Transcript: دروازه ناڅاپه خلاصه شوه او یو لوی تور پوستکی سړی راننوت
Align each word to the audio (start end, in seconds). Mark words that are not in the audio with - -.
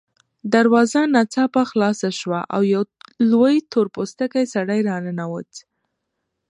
دروازه 0.53 1.01
ناڅاپه 1.13 1.61
خلاصه 1.71 2.09
شوه 2.19 2.39
او 2.55 2.61
یو 2.73 2.83
لوی 3.31 3.55
تور 3.71 3.87
پوستکی 3.95 4.45
سړی 4.53 4.79
راننوت 4.89 5.51